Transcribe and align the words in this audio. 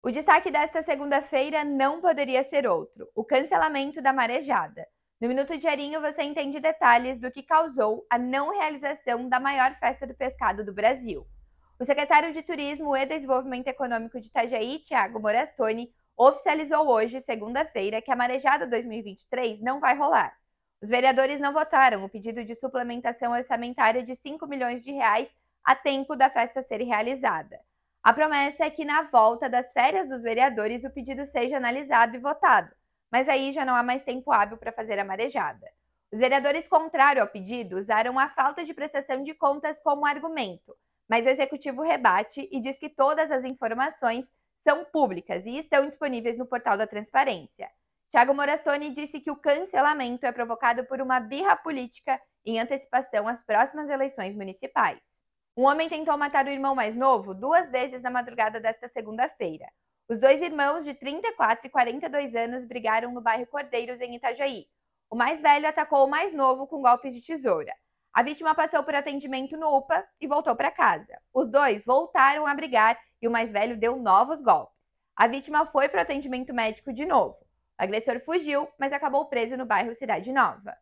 O 0.00 0.12
destaque 0.12 0.48
desta 0.48 0.80
segunda-feira 0.80 1.64
não 1.64 2.00
poderia 2.00 2.44
ser 2.44 2.68
outro: 2.68 3.10
o 3.16 3.24
cancelamento 3.24 4.00
da 4.00 4.12
marejada. 4.12 4.86
No 5.20 5.26
Minuto 5.26 5.58
Diarinho 5.58 6.00
você 6.00 6.22
entende 6.22 6.60
detalhes 6.60 7.18
do 7.18 7.32
que 7.32 7.42
causou 7.42 8.06
a 8.08 8.16
não 8.16 8.52
realização 8.52 9.28
da 9.28 9.40
maior 9.40 9.76
festa 9.80 10.06
do 10.06 10.14
pescado 10.14 10.64
do 10.64 10.72
Brasil. 10.72 11.26
O 11.80 11.84
secretário 11.84 12.32
de 12.32 12.42
Turismo 12.42 12.96
e 12.96 13.04
Desenvolvimento 13.04 13.66
Econômico 13.66 14.20
de 14.20 14.28
Itajaí, 14.28 14.78
Tiago 14.78 15.18
Morastoni, 15.18 15.92
oficializou 16.16 16.88
hoje, 16.88 17.20
segunda-feira, 17.20 18.00
que 18.00 18.12
a 18.12 18.16
marejada 18.16 18.68
2023 18.68 19.60
não 19.60 19.80
vai 19.80 19.96
rolar. 19.96 20.32
Os 20.80 20.88
vereadores 20.88 21.40
não 21.40 21.52
votaram 21.52 22.04
o 22.04 22.08
pedido 22.08 22.44
de 22.44 22.54
suplementação 22.54 23.32
orçamentária 23.32 24.02
de 24.04 24.14
5 24.14 24.46
milhões 24.46 24.84
de 24.84 24.92
reais 24.92 25.34
a 25.64 25.74
tempo 25.74 26.14
da 26.14 26.30
festa 26.30 26.62
ser 26.62 26.82
realizada. 26.82 27.58
A 28.08 28.12
promessa 28.14 28.64
é 28.64 28.70
que 28.70 28.86
na 28.86 29.02
volta 29.02 29.50
das 29.50 29.70
férias 29.70 30.08
dos 30.08 30.22
vereadores 30.22 30.82
o 30.82 30.88
pedido 30.88 31.26
seja 31.26 31.58
analisado 31.58 32.16
e 32.16 32.18
votado, 32.18 32.74
mas 33.12 33.28
aí 33.28 33.52
já 33.52 33.66
não 33.66 33.74
há 33.74 33.82
mais 33.82 34.02
tempo 34.02 34.32
hábil 34.32 34.56
para 34.56 34.72
fazer 34.72 34.98
a 34.98 35.04
marejada. 35.04 35.70
Os 36.10 36.18
vereadores 36.18 36.66
contrários 36.66 37.20
ao 37.20 37.30
pedido 37.30 37.76
usaram 37.76 38.18
a 38.18 38.30
falta 38.30 38.64
de 38.64 38.72
prestação 38.72 39.22
de 39.22 39.34
contas 39.34 39.78
como 39.80 40.06
argumento, 40.06 40.74
mas 41.06 41.26
o 41.26 41.28
executivo 41.28 41.82
rebate 41.82 42.48
e 42.50 42.58
diz 42.60 42.78
que 42.78 42.88
todas 42.88 43.30
as 43.30 43.44
informações 43.44 44.32
são 44.58 44.86
públicas 44.86 45.44
e 45.44 45.58
estão 45.58 45.86
disponíveis 45.86 46.38
no 46.38 46.46
portal 46.46 46.78
da 46.78 46.86
transparência. 46.86 47.68
Tiago 48.08 48.32
Morastoni 48.32 48.88
disse 48.88 49.20
que 49.20 49.30
o 49.30 49.36
cancelamento 49.36 50.24
é 50.24 50.32
provocado 50.32 50.82
por 50.86 51.02
uma 51.02 51.20
birra 51.20 51.56
política 51.56 52.18
em 52.42 52.58
antecipação 52.58 53.28
às 53.28 53.42
próximas 53.42 53.90
eleições 53.90 54.34
municipais. 54.34 55.27
Um 55.58 55.66
homem 55.66 55.88
tentou 55.88 56.16
matar 56.16 56.46
o 56.46 56.50
irmão 56.50 56.72
mais 56.72 56.94
novo 56.94 57.34
duas 57.34 57.68
vezes 57.68 58.00
na 58.00 58.12
madrugada 58.12 58.60
desta 58.60 58.86
segunda-feira. 58.86 59.66
Os 60.08 60.16
dois 60.16 60.40
irmãos, 60.40 60.84
de 60.84 60.94
34 60.94 61.66
e 61.66 61.68
42 61.68 62.36
anos, 62.36 62.64
brigaram 62.64 63.10
no 63.10 63.20
bairro 63.20 63.44
Cordeiros, 63.48 64.00
em 64.00 64.14
Itajaí. 64.14 64.68
O 65.10 65.16
mais 65.16 65.40
velho 65.40 65.66
atacou 65.66 66.06
o 66.06 66.08
mais 66.08 66.32
novo 66.32 66.68
com 66.68 66.80
golpes 66.80 67.12
de 67.12 67.20
tesoura. 67.20 67.74
A 68.12 68.22
vítima 68.22 68.54
passou 68.54 68.84
por 68.84 68.94
atendimento 68.94 69.56
no 69.56 69.76
UPA 69.76 70.06
e 70.20 70.28
voltou 70.28 70.54
para 70.54 70.70
casa. 70.70 71.20
Os 71.34 71.48
dois 71.48 71.84
voltaram 71.84 72.46
a 72.46 72.54
brigar 72.54 72.96
e 73.20 73.26
o 73.26 73.30
mais 73.30 73.50
velho 73.50 73.76
deu 73.76 73.96
novos 73.96 74.40
golpes. 74.40 74.94
A 75.16 75.26
vítima 75.26 75.66
foi 75.66 75.88
para 75.88 75.98
o 75.98 76.02
atendimento 76.02 76.54
médico 76.54 76.92
de 76.92 77.04
novo. 77.04 77.36
O 77.80 77.82
agressor 77.82 78.20
fugiu, 78.20 78.68
mas 78.78 78.92
acabou 78.92 79.26
preso 79.26 79.56
no 79.56 79.66
bairro 79.66 79.92
Cidade 79.96 80.32
Nova. 80.32 80.78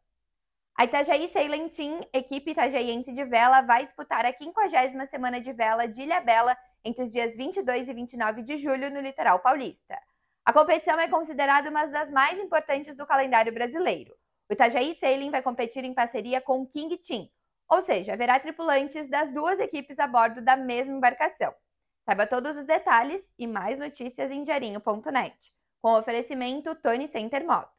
A 0.79 0.85
Itajaí 0.85 1.27
Sailing 1.29 1.71
Team, 1.71 2.07
equipe 2.13 2.51
itajaiense 2.51 3.11
de 3.11 3.25
vela, 3.25 3.63
vai 3.63 3.87
disputar 3.87 4.27
a 4.27 4.33
50 4.33 5.07
Semana 5.07 5.41
de 5.41 5.51
Vela 5.51 5.89
de 5.89 6.03
Ilha 6.03 6.21
Bela 6.21 6.55
entre 6.85 7.05
os 7.05 7.13
dias 7.13 7.35
22 7.35 7.89
e 7.89 7.95
29 7.95 8.43
de 8.43 8.59
julho 8.59 8.91
no 8.91 9.01
litoral 9.01 9.39
paulista. 9.39 9.99
A 10.45 10.53
competição 10.53 11.01
é 11.01 11.09
considerada 11.09 11.71
uma 11.71 11.87
das 11.87 12.11
mais 12.11 12.39
importantes 12.39 12.95
do 12.95 13.07
calendário 13.07 13.55
brasileiro. 13.55 14.15
O 14.51 14.53
Itajaí 14.53 14.95
Sailing 14.95 15.31
vai 15.31 15.41
competir 15.41 15.83
em 15.83 15.95
parceria 15.95 16.43
com 16.43 16.61
o 16.61 16.67
King 16.67 16.95
Team, 16.99 17.27
ou 17.71 17.81
seja, 17.81 18.13
haverá 18.13 18.39
tripulantes 18.39 19.09
das 19.09 19.31
duas 19.31 19.59
equipes 19.59 19.99
a 19.99 20.07
bordo 20.07 20.43
da 20.43 20.59
mesma 20.59 20.95
embarcação. 20.95 21.55
Saiba 22.05 22.27
todos 22.27 22.55
os 22.55 22.65
detalhes 22.65 23.23
e 23.39 23.47
mais 23.47 23.79
notícias 23.79 24.31
em 24.31 24.45
diarinho.net, 24.45 25.53
com 25.81 25.95
oferecimento 25.95 26.75
Tony 26.75 27.09
Center 27.09 27.47
Moto. 27.47 27.76